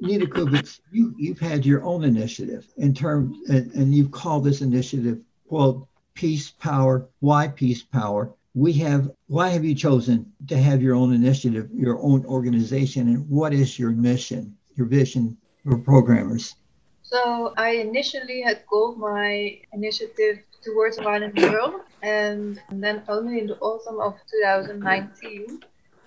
[0.00, 4.60] Nina Koevoets, you, you've had your own initiative in terms, and, and you've called this
[4.60, 5.18] initiative,
[5.48, 7.08] quote, Peace Power.
[7.20, 8.30] Why Peace Power?
[8.54, 13.28] We have, why have you chosen to have your own initiative, your own organization, and
[13.28, 16.54] what is your mission, your vision for programmers?
[17.02, 23.46] So I initially had called my initiative towards a violent world, and then only in
[23.48, 25.60] the autumn of 2019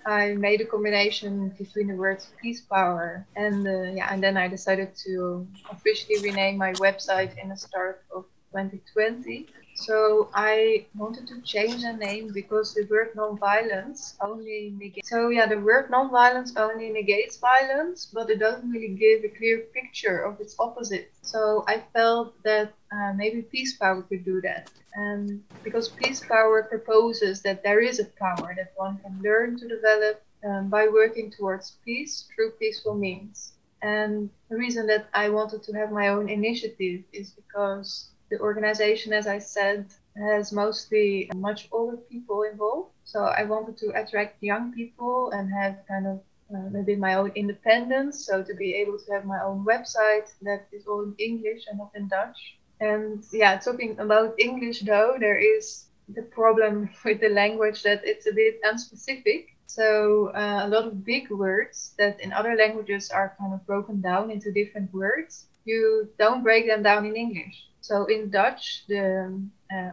[0.06, 4.48] I made a combination between the words peace power and uh, yeah, and then I
[4.48, 9.50] decided to officially rename my website in the start of 2020.
[9.74, 15.10] So I wanted to change the name because the word non-violence only negates.
[15.10, 19.60] So yeah, the word non-violence only negates violence, but it doesn't really give a clear
[19.74, 21.12] picture of its opposite.
[21.22, 24.70] So I felt that uh, maybe peace power could do that.
[24.94, 29.68] And because peace power proposes that there is a power that one can learn to
[29.68, 33.54] develop um, by working towards peace through peaceful means.
[33.82, 39.12] And the reason that I wanted to have my own initiative is because the organization,
[39.14, 42.92] as I said, has mostly much older people involved.
[43.04, 46.22] So I wanted to attract young people and have kind of
[46.54, 48.26] uh, maybe my own independence.
[48.26, 51.78] So to be able to have my own website that is all in English and
[51.78, 52.58] not in Dutch.
[52.80, 58.28] And yeah, talking about English though, there is the problem with the language that it's
[58.28, 59.48] a bit unspecific.
[59.68, 64.02] So uh, a lot of big words that in other languages are kind of broken
[64.02, 67.71] down into different words, you don't break them down in English.
[67.82, 69.42] So in Dutch, the,
[69.74, 69.92] uh,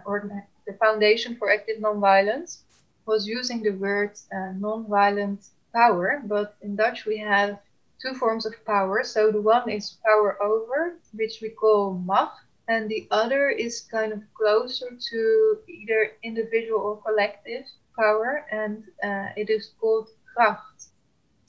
[0.66, 2.62] the Foundation for Active Nonviolence
[3.06, 7.58] was using the word uh, nonviolent power, but in Dutch we have
[8.00, 9.02] two forms of power.
[9.02, 14.12] So the one is power over, which we call macht, and the other is kind
[14.12, 17.64] of closer to either individual or collective
[17.96, 20.90] power, and uh, it is called kracht.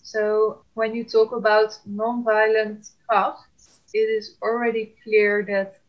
[0.02, 3.44] So when you talk about nonviolent kracht,
[3.94, 5.80] it is already clear that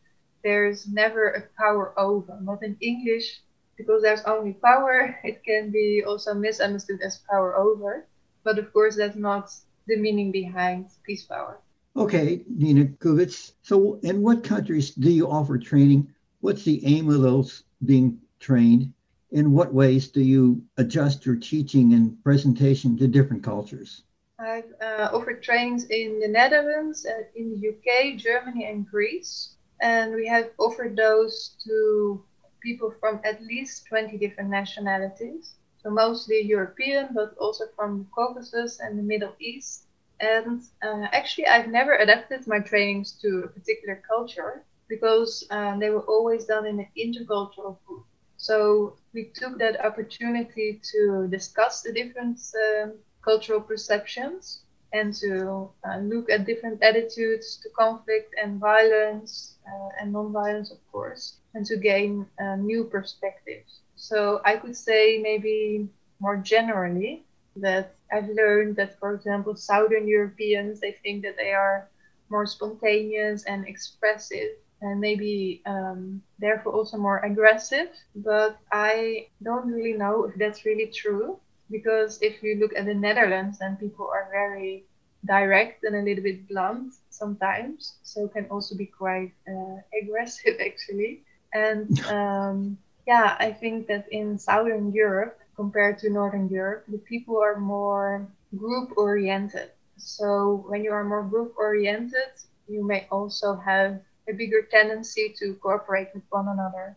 [0.43, 2.39] there's never a power over.
[2.41, 3.41] Not in English,
[3.77, 8.07] because there's only power, it can be also misunderstood as power over.
[8.45, 9.51] But of course, that's not
[9.87, 11.59] the meaning behind peace power.
[11.97, 13.53] Okay, Nina Koevoets.
[13.63, 16.09] So, in what countries do you offer training?
[16.41, 18.93] What's the aim of those being trained?
[19.33, 24.03] In what ways do you adjust your teaching and presentation to different cultures?
[24.39, 30.15] I've uh, offered trainings in the Netherlands, uh, in the UK, Germany, and Greece and
[30.15, 32.23] we have offered those to
[32.63, 35.55] people from at least 20 different nationalities.
[35.83, 39.87] So mostly European, but also from the Caucasus and the Middle East.
[40.21, 45.89] And uh, actually, I've never adapted my trainings to a particular culture because um, they
[45.89, 48.05] were always done in an intercultural group.
[48.37, 54.61] So we took that opportunity to discuss the different um, cultural perceptions
[54.93, 60.79] and to uh, look at different attitudes to conflict and violence uh, and non-violence, of
[60.93, 63.81] course, and to gain uh, new perspectives.
[63.97, 65.89] So I could say maybe
[66.21, 67.25] more generally
[67.57, 71.89] that I've learned that, for example, Southern Europeans they think that they are
[72.31, 74.51] more spontaneous and expressive
[74.83, 77.89] and maybe um, therefore also more aggressive.
[78.15, 81.39] But I don't really know if that's really true
[81.71, 84.85] because if you look at the Netherlands, then people are very
[85.25, 91.23] direct and a little bit blunt sometimes, so can also be quite uh, aggressive actually.
[91.53, 97.39] And um, yeah, I think that in Southern Europe compared to Northern Europe, the people
[97.39, 99.71] are more group oriented.
[99.97, 102.33] So when you are more group oriented,
[102.69, 106.97] you may also have a bigger tendency to cooperate with one another.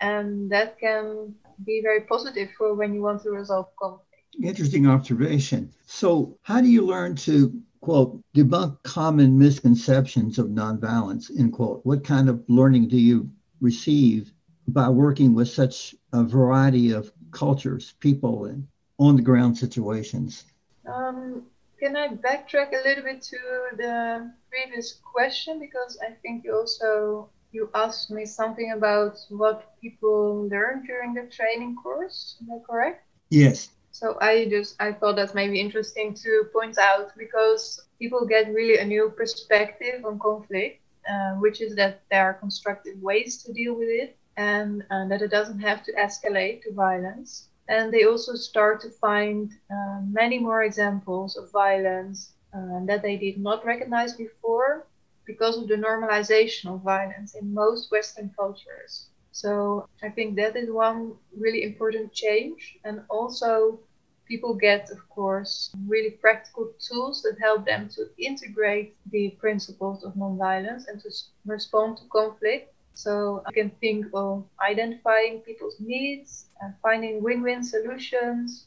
[0.00, 4.06] And that can be very positive for when you want to resolve conflict.
[4.42, 5.72] Interesting observation.
[5.86, 11.84] So, how do you learn to, quote, debunk common misconceptions of nonviolence, end quote?
[11.84, 13.30] What kind of learning do you
[13.60, 14.32] receive
[14.68, 18.66] by working with such a variety of cultures, people, and
[18.98, 20.44] on the ground situations?
[20.86, 21.42] Um,
[21.78, 23.38] can I backtrack a little bit to
[23.76, 25.58] the previous question?
[25.58, 31.24] Because I think you also you asked me something about what people learn during the
[31.24, 32.36] training course.
[32.40, 33.02] Is that correct?
[33.30, 33.70] Yes.
[33.92, 38.78] So I just I thought that's maybe interesting to point out because people get really
[38.78, 40.78] a new perspective on conflict,
[41.08, 45.22] uh, which is that there are constructive ways to deal with it and uh, that
[45.22, 47.48] it doesn't have to escalate to violence.
[47.68, 53.16] And they also start to find uh, many more examples of violence uh, that they
[53.16, 54.86] did not recognize before
[55.32, 58.92] because of the normalization of violence in most Western cultures.
[59.32, 61.12] So I think that is one
[61.44, 62.60] really important change.
[62.84, 63.80] And also,
[64.26, 70.14] people get, of course, really practical tools that help them to integrate the principles of
[70.14, 71.10] nonviolence and to
[71.46, 72.72] respond to conflict.
[72.94, 78.66] So I can think of identifying people's needs and finding win win solutions,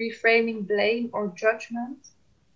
[0.00, 1.98] reframing blame or judgment.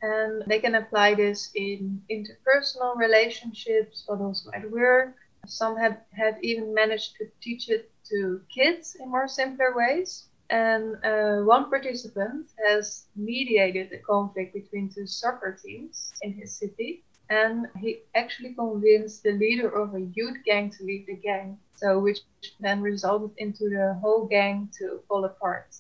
[0.03, 5.15] And they can apply this in interpersonal relationships, but also at work.
[5.47, 10.27] Some have, have even managed to teach it to kids in more simpler ways.
[10.51, 17.05] And uh, one participant has mediated a conflict between two soccer teams in his city.
[17.29, 21.59] And he actually convinced the leader of a youth gang to leave the gang.
[21.77, 22.19] So, which
[22.59, 25.77] then resulted into the whole gang to fall apart.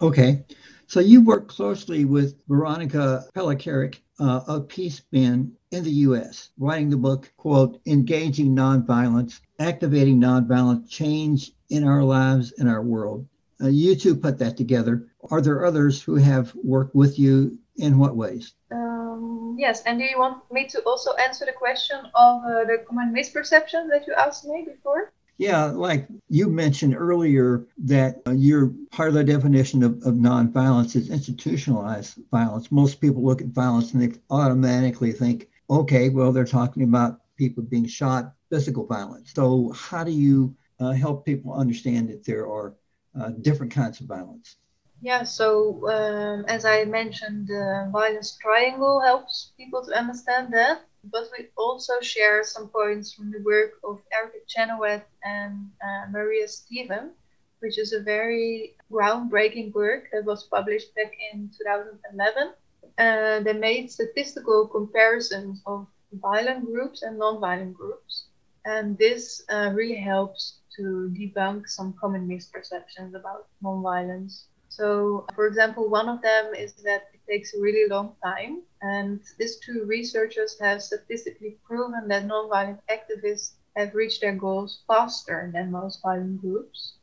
[0.00, 0.44] Okay.
[0.92, 6.90] So you work closely with Veronica Pelicaric uh, of Peace Bend in the U.S., writing
[6.90, 13.26] the book, quote, Engaging Nonviolence, Activating Nonviolent Change in Our Lives and Our World.
[13.58, 15.08] Uh, you two put that together.
[15.30, 17.58] Are there others who have worked with you?
[17.76, 18.52] In what ways?
[18.70, 22.84] Um, yes, and do you want me to also answer the question of uh, the
[22.86, 25.10] common misperception that you asked me before?
[25.38, 30.94] Yeah, like you mentioned earlier, that uh, your part of the definition of, of nonviolence
[30.94, 32.70] is institutionalized violence.
[32.70, 37.62] Most people look at violence and they automatically think, okay, well, they're talking about people
[37.62, 39.32] being shot, physical violence.
[39.34, 42.74] So, how do you uh, help people understand that there are
[43.18, 44.56] uh, different kinds of violence?
[45.00, 50.82] Yeah, so um, as I mentioned, the violence triangle helps people to understand that.
[51.04, 56.46] But we also share some points from the work of Erica Chenoweth and uh, Maria
[56.46, 57.10] Stephan,
[57.60, 62.52] which is a very groundbreaking work that was published back in 2011.
[62.98, 68.26] Uh, they made statistical comparisons of violent groups and non-violent groups.
[68.64, 74.46] And this uh, really helps to debunk some common misperceptions about non-violence.
[74.68, 78.62] So, for example, one of them is that takes a really long time.
[78.82, 85.50] And these two researchers have statistically proven that nonviolent activists have reached their goals faster
[85.54, 86.96] than most violent groups.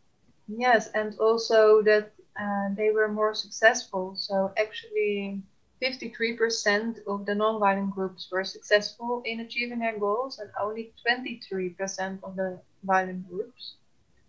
[0.47, 4.15] Yes, and also that uh, they were more successful.
[4.15, 5.41] So, actually,
[5.81, 12.35] 53% of the nonviolent groups were successful in achieving their goals, and only 23% of
[12.35, 13.75] the violent groups.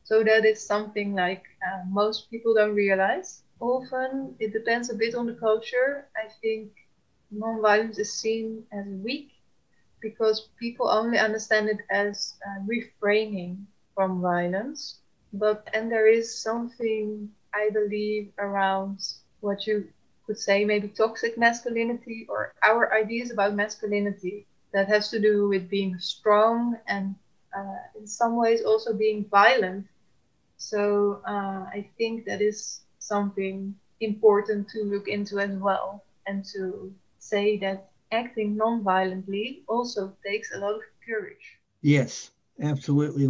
[0.04, 3.42] So that is something like uh, most people don't realize.
[3.60, 6.08] Often it depends a bit on the culture.
[6.16, 6.70] I think
[7.32, 9.30] nonviolence is seen as weak
[10.00, 14.98] because people only understand it as uh, refraining from violence.
[15.32, 18.98] But and there is something I believe around
[19.40, 19.84] what you
[20.26, 25.68] could say maybe toxic masculinity or our ideas about masculinity that has to do with
[25.70, 27.14] being strong and
[27.56, 29.86] uh, in some ways also being violent
[30.56, 32.80] so uh, I think that is
[33.12, 35.88] something important to look into as well,
[36.28, 36.62] and to
[37.18, 37.78] say that
[38.12, 41.46] acting non-violently also takes a lot of courage.
[41.82, 42.30] Yes,
[42.72, 43.26] absolutely.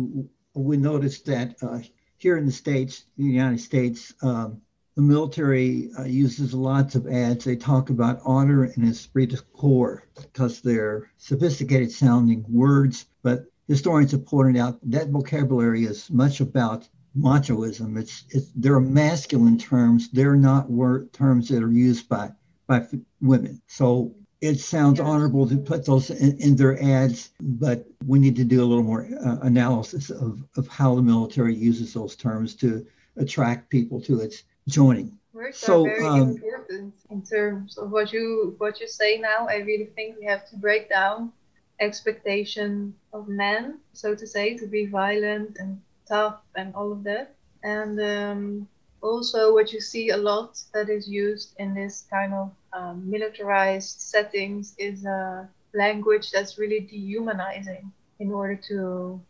[0.55, 1.81] We noticed that uh,
[2.18, 4.61] here in the States, in the United States, um,
[4.97, 7.45] the military uh, uses lots of ads.
[7.45, 14.12] They talk about honor and esprit de corps because they're sophisticated sounding words, but historians
[14.12, 16.89] have pointed out that vocabulary is much about
[17.19, 17.99] machoism.
[17.99, 20.11] It's, it's they're masculine terms.
[20.11, 22.31] They're not word terms that are used by
[22.67, 22.87] by
[23.21, 23.61] women.
[23.67, 28.45] So it sounds honorable to put those in, in, their ads, but we need to
[28.45, 32.87] do a little more uh, analysis of, of how the military uses those terms to
[33.17, 35.19] attract people to its joining.
[35.33, 39.47] Words so, are very um, important in terms of what you what you say now.
[39.49, 41.33] I really think we have to break down
[41.81, 45.81] expectation of men, so to say, to be violent and
[46.11, 47.35] tough and all of that.
[47.63, 48.69] And um,
[49.01, 54.01] also, what you see a lot that is used in this kind of um, militarized
[54.01, 59.21] settings is a language that's really dehumanizing in order to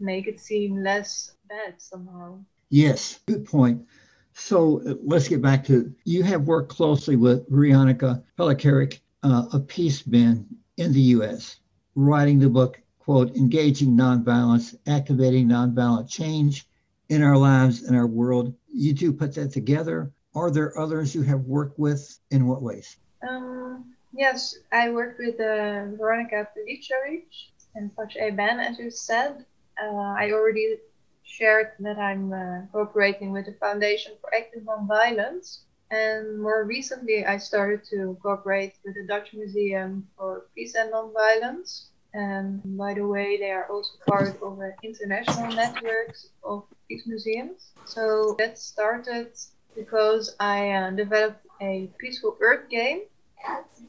[0.00, 2.38] make it seem less bad somehow.
[2.70, 3.84] Yes, good point.
[4.32, 10.02] So uh, let's get back to you have worked closely with Veronica Pelicaric uh, Peace
[10.02, 11.56] Bend in the U.S.,
[11.96, 16.68] writing the book quote, engaging nonviolence, activating nonviolent change
[17.08, 18.52] in our lives and our world.
[18.70, 20.12] You two put that together.
[20.34, 22.20] Are there others you have worked with?
[22.30, 22.98] In what ways?
[23.26, 27.24] Um, yes, I worked with uh, Veronica Pelicaric
[27.74, 29.46] and Pache Ben, as you said.
[29.82, 30.76] Uh, I already
[31.24, 35.60] shared that I'm uh, cooperating with the Foundation for Active Nonviolence.
[35.90, 41.86] And more recently, I started to cooperate with the Dutch Museum for Peace and Nonviolence.
[42.14, 47.72] And by the way, they are also part of an international network of peace museums.
[47.84, 49.32] So that started
[49.76, 53.02] because I uh, developed a Peaceful Earth game.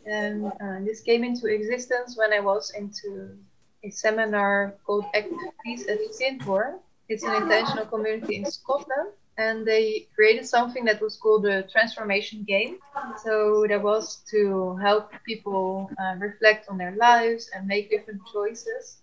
[0.05, 3.37] And uh, this came into existence when I was into
[3.83, 6.79] a seminar called Active Peace at Findhorn.
[7.07, 9.09] It's an intentional community in Scotland
[9.39, 12.77] and they created something that was called the transformation game.
[13.15, 18.99] So that was to help people uh, reflect on their lives and make different choices.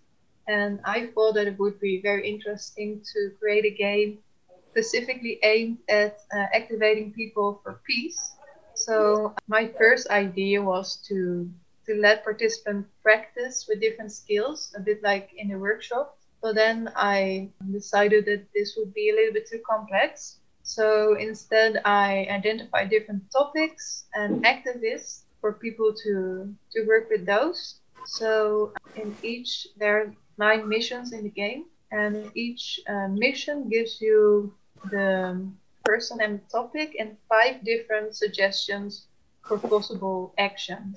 [0.47, 4.19] And I thought that it would be very interesting to create a game
[4.71, 8.35] specifically aimed at uh, activating people for peace.
[8.75, 11.49] So my first idea was to
[11.87, 16.91] to let participants practice with different skills, a bit like in the workshop but then
[16.95, 20.39] I decided that this would be a little bit too complex.
[20.63, 27.79] So instead, I identified different topics and activists for people to, to work with those.
[28.05, 34.01] So in each, there are nine missions in the game, and each uh, mission gives
[34.01, 34.53] you
[34.91, 35.41] the
[35.85, 39.07] person and topic and five different suggestions
[39.47, 40.95] for possible action.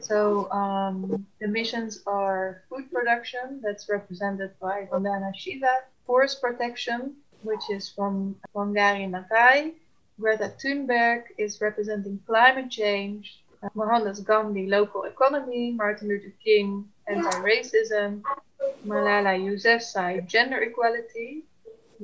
[0.00, 7.70] So um, the missions are food production, that's represented by Vandana Shiva, forest protection, which
[7.70, 9.72] is from Wangari Maathai,
[10.20, 13.42] Greta Thunberg is representing climate change,
[13.74, 18.22] Mohandas Gandhi, local economy, Martin Luther King, anti-racism,
[18.86, 21.44] Malala Yousafzai, gender equality,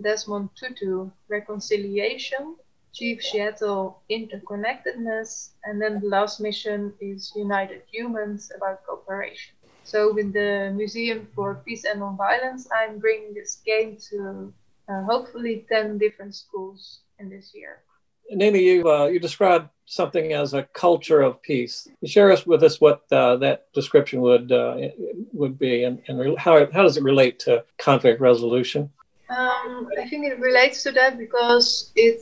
[0.01, 2.57] Desmond Tutu, reconciliation,
[2.93, 9.55] Chief Seattle interconnectedness, and then the last mission is United Humans about cooperation.
[9.85, 14.53] So with the Museum for Peace and Nonviolence, I'm bringing this game to
[14.89, 17.83] uh, hopefully 10 different schools in this year.
[18.31, 21.89] Nina, you uh, you described something as a culture of peace.
[22.01, 24.77] You share us with us what uh, that description would uh,
[25.33, 28.91] would be, and, and how how does it relate to conflict resolution?
[29.31, 32.21] Um, I think it relates to that because it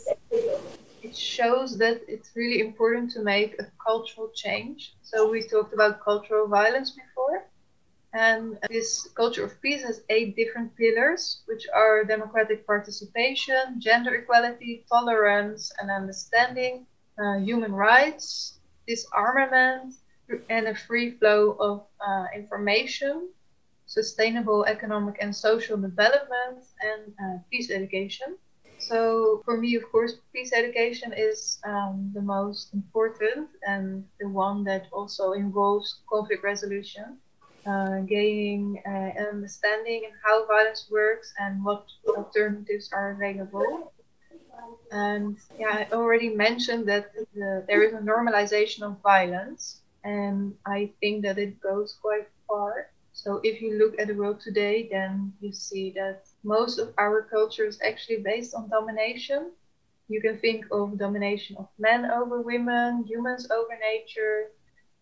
[1.03, 4.95] it shows that it's really important to make a cultural change.
[5.03, 7.45] So we talked about cultural violence before,
[8.13, 14.85] and this culture of peace has eight different pillars, which are democratic participation, gender equality,
[14.91, 16.87] tolerance and understanding,
[17.23, 19.95] uh, human rights, disarmament,
[20.51, 23.29] and a free flow of uh, information
[23.89, 28.39] sustainable economic and social development, and uh, peace education.
[28.79, 34.65] So, for me, of course, peace education is um, the most important and the one
[34.65, 37.19] that also involves conflict resolution,
[37.67, 41.85] uh, gaining uh, an understanding of how violence works and what
[42.17, 43.93] alternatives are available.
[44.93, 50.93] And yeah, I already mentioned that the, there is a normalization of violence, and I
[51.01, 52.89] think that it goes quite far.
[53.19, 57.23] So if you look at the world today, then you see that most of our
[57.23, 59.51] culture is actually based on domination.
[60.09, 64.53] You can think of domination of men over women, humans over nature,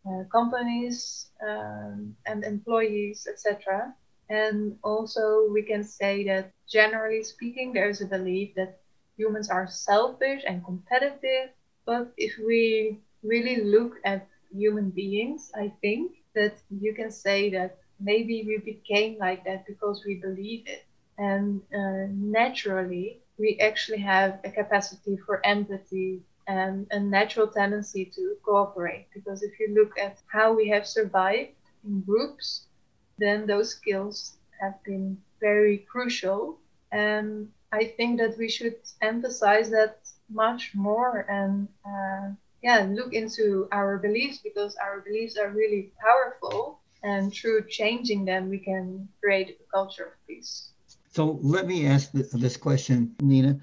[0.08, 3.94] uh, companies um, and employees, etc.
[4.30, 8.80] And also, we can say that generally speaking, there's a belief that
[9.18, 11.50] humans are selfish and competitive.
[11.84, 17.76] But if we really look at human beings, I think that you can say that
[18.00, 20.84] maybe we became like that because we believe it.
[21.18, 28.36] And uh, naturally, we actually have a capacity for empathy and a natural tendency to
[28.44, 29.06] cooperate.
[29.14, 31.50] Because if you look at how we have survived
[31.84, 32.66] in groups,
[33.18, 36.58] then those skills have been very crucial.
[36.92, 39.98] And I think that we should emphasize that
[40.30, 42.30] much more and uh,
[42.62, 48.50] yeah, look into our beliefs because our beliefs are really powerful and through changing them,
[48.50, 50.70] we can create a culture of peace.
[51.12, 53.60] So let me ask this question, Nina.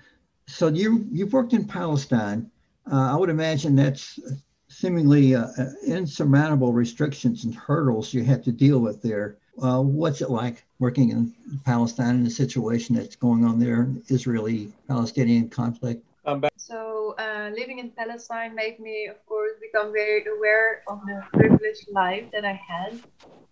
[0.47, 2.49] So you you've worked in Palestine.
[2.91, 4.19] Uh, I would imagine that's
[4.69, 9.37] seemingly uh, uh, insurmountable restrictions and hurdles you have to deal with there.
[9.61, 11.33] Uh, what's it like working in
[11.63, 16.03] Palestine in the situation that's going on there, Israeli-Palestinian conflict?
[16.57, 21.87] So uh, living in Palestine made me, of course, become very aware of the privileged
[21.91, 23.01] life that I had.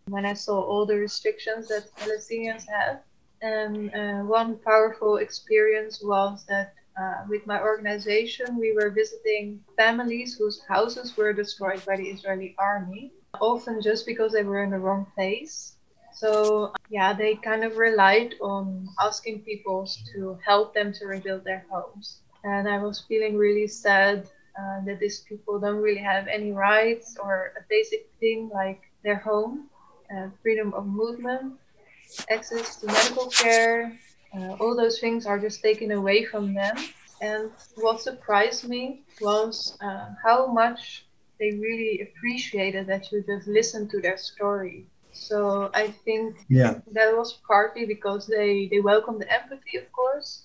[0.07, 3.03] when I saw all the restrictions that Palestinians have.
[3.41, 10.35] And uh, one powerful experience was that uh, with my organization, we were visiting families
[10.37, 14.79] whose houses were destroyed by the Israeli army, often just because they were in the
[14.79, 15.77] wrong place.
[16.11, 21.65] So, yeah, they kind of relied on asking people to help them to rebuild their
[21.71, 22.21] homes.
[22.43, 24.29] And I was feeling really sad
[24.59, 29.17] uh, that these people don't really have any rights or a basic thing like their
[29.17, 29.69] home,
[30.15, 31.53] uh, freedom of movement,
[32.29, 33.97] access to medical care.
[34.35, 36.75] Uh, all those things are just taken away from them.
[37.21, 41.05] And what surprised me was uh, how much
[41.39, 44.85] they really appreciated that you just listened to their story.
[45.11, 46.79] So I think yeah.
[46.93, 50.43] that was partly because they, they welcomed the empathy, of course,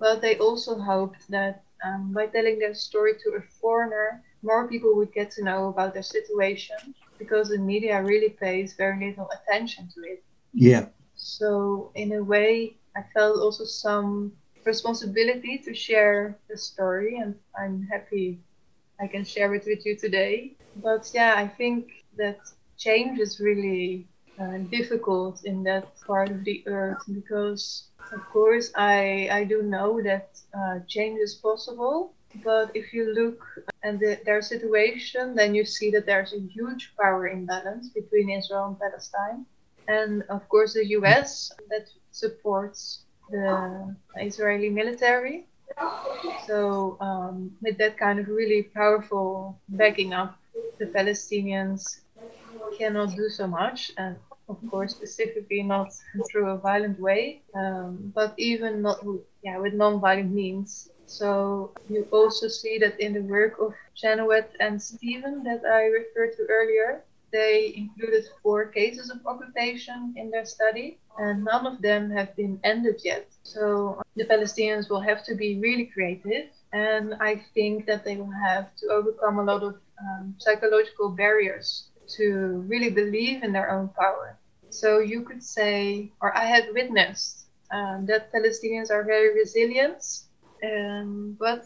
[0.00, 4.96] but they also hoped that um, by telling their story to a foreigner, more people
[4.96, 9.88] would get to know about their situation because the media really pays very little attention
[9.94, 10.24] to it.
[10.54, 10.86] Yeah.
[11.16, 14.32] So, in a way, I felt also some
[14.64, 18.40] responsibility to share the story, and I'm happy
[19.00, 20.56] I can share it with you today.
[20.76, 22.38] But yeah, I think that
[22.78, 24.08] change is really
[24.40, 30.00] uh, difficult in that part of the earth because, of course, I, I do know
[30.02, 32.14] that uh, change is possible.
[32.44, 33.44] But if you look
[33.82, 38.66] at the, their situation, then you see that there's a huge power imbalance between Israel
[38.66, 39.46] and Palestine.
[39.88, 45.46] And of course, the US that supports the Israeli military.
[46.46, 50.36] So, um, with that kind of really powerful backing up,
[50.78, 52.00] the Palestinians
[52.78, 53.92] cannot do so much.
[53.96, 54.16] And
[54.50, 55.92] of course, specifically not
[56.30, 58.98] through a violent way, um, but even not
[59.42, 60.90] yeah with non-violent means.
[61.06, 66.32] So you also see that in the work of Chenoweth and Stephan that I referred
[66.36, 72.10] to earlier, they included four cases of occupation in their study, and none of them
[72.10, 73.26] have been ended yet.
[73.42, 78.34] So the Palestinians will have to be really creative, and I think that they will
[78.46, 83.88] have to overcome a lot of um, psychological barriers to really believe in their own
[83.98, 84.39] power.
[84.70, 90.02] So you could say, or I had witnessed um, that Palestinians are very resilient,
[90.64, 91.64] um, but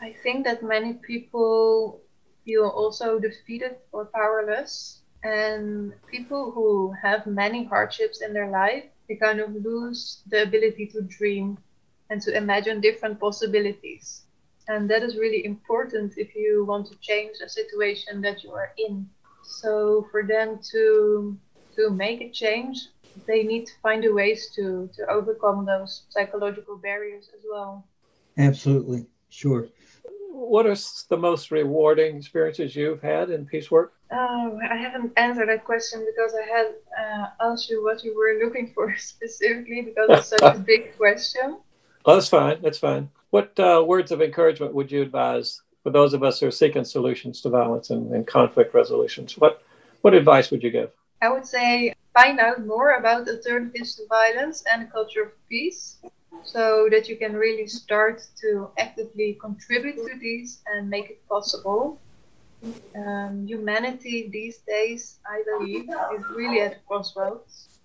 [0.00, 2.00] I think that many people
[2.44, 5.02] feel also defeated or powerless.
[5.24, 10.86] And people who have many hardships in their life, they kind of lose the ability
[10.92, 11.58] to dream
[12.10, 14.24] and to imagine different possibilities.
[14.68, 18.72] And that is really important if you want to change a situation that you are
[18.78, 19.08] in.
[19.42, 21.36] So for them to
[21.78, 22.88] to make a change,
[23.26, 27.86] they need to find a ways to to overcome those psychological barriers as well.
[28.36, 29.68] Absolutely, sure.
[30.30, 30.76] What are
[31.08, 33.92] the most rewarding experiences you've had in peace work?
[34.10, 36.66] Oh, I haven't answered that question because I had
[36.98, 41.58] uh, asked you what you were looking for specifically because it's such a big question.
[42.04, 42.62] Oh, that's fine.
[42.62, 43.10] That's fine.
[43.30, 46.84] What uh, words of encouragement would you advise for those of us who are seeking
[46.84, 49.36] solutions to violence and, and conflict resolutions?
[49.36, 49.62] What
[50.00, 50.90] what advice would you give?
[51.20, 55.98] I would say find out more about alternatives to violence and a culture of peace
[56.44, 62.00] so that you can really start to actively contribute to these and make it possible.
[62.96, 67.80] Um, humanity these days, I believe, is really at a crossroads.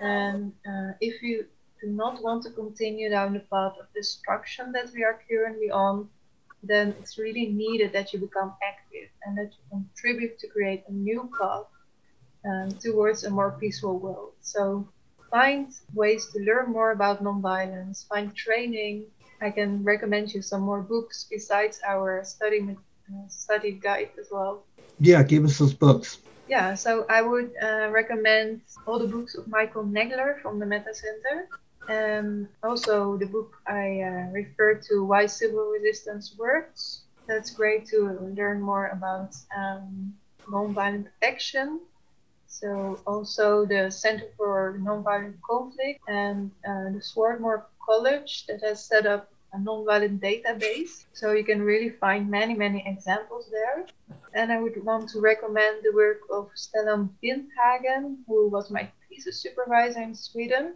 [0.00, 1.46] And uh, if you
[1.82, 6.08] do not want to continue down the path of destruction that we are currently on,
[6.62, 10.92] then it's really needed that you become active and that you contribute to create a
[10.92, 11.66] new path
[12.46, 14.32] um, towards a more peaceful world.
[14.40, 14.86] So
[15.30, 19.04] find ways to learn more about nonviolence, find training.
[19.40, 24.64] I can recommend you some more books besides our study uh, study guide as well.
[24.98, 26.18] Yeah, give us those books.
[26.48, 30.94] Yeah, so I would uh, recommend all the books of Michael Nagler from the Metta
[30.94, 31.48] Center.
[31.88, 37.02] And also the book I uh, referred to, Why Civil Resistance Works.
[37.28, 40.14] That's great to learn more about um,
[40.48, 41.80] nonviolent action
[42.60, 49.04] so also the Center for Nonviolent Conflict and uh, the Swarthmore College that has set
[49.04, 51.04] up a nonviolent database.
[51.12, 53.86] So you can really find many, many examples there.
[54.32, 59.40] And I would want to recommend the work of Stellan Vinthagen, who was my thesis
[59.40, 60.74] supervisor in Sweden,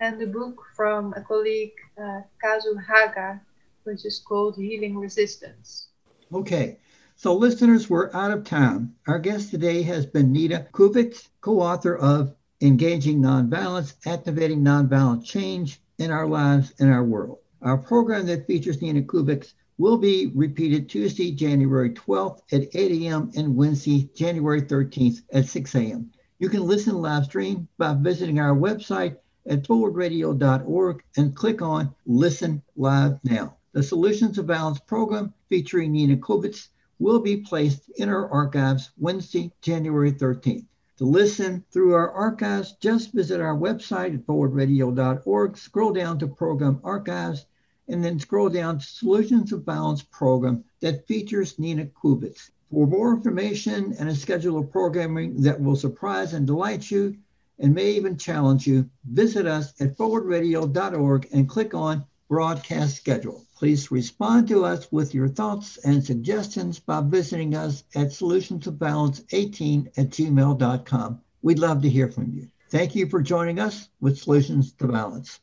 [0.00, 3.40] and the book from a colleague, uh, Kazu Haga,
[3.84, 5.88] which is called Healing Resistance.
[6.32, 6.78] Okay.
[7.16, 8.96] So, listeners, we're out of time.
[9.06, 15.80] Our guest today has been Nita Koevoets, co author of Engaging Nonviolence, Activating Nonviolent Change
[15.98, 17.38] in Our Lives and Our World.
[17.62, 23.30] Our program that features Nina Koevoets will be repeated Tuesday, January 12th at 8 a.m.
[23.36, 26.10] and Wednesday, January 13th at 6 a.m.
[26.40, 29.16] You can listen live stream by visiting our website
[29.48, 33.56] at forwardradio.org and click on Listen Live Now.
[33.72, 36.68] The Solutions of Violence program featuring Nina Koevoets
[36.98, 40.66] will be placed in our archives Wednesday, January 13th.
[40.98, 46.80] To listen through our archives, just visit our website at forwardradio.org, scroll down to Program
[46.84, 47.46] Archives,
[47.88, 52.50] and then scroll down to Solutions of Violence program that features Nina Koevoets.
[52.70, 57.16] For more information and a schedule of programming that will surprise and delight you
[57.58, 63.44] and may even challenge you, visit us at forwardradio.org and click on Broadcast Schedule.
[63.64, 70.10] Please respond to us with your thoughts and suggestions by visiting us at solutionsofbalance18 at
[70.10, 71.20] gmail.com.
[71.40, 72.50] We'd love to hear from you.
[72.68, 75.40] Thank you for joining us with Solutions to Violence.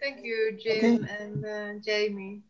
[0.00, 1.14] Thank you, Jim okay.
[1.18, 2.42] and uh, Jamie.